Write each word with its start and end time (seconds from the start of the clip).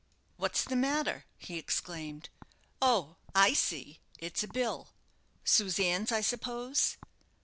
"What's 0.35 0.63
the 0.63 0.75
matter?" 0.75 1.25
he 1.37 1.59
exclaimed. 1.59 2.29
"Oh, 2.81 3.17
I 3.35 3.53
see! 3.53 3.99
it's 4.17 4.41
a 4.41 4.47
bill 4.47 4.89
Susanne's, 5.45 6.11
I 6.11 6.21
suppose? 6.21 6.97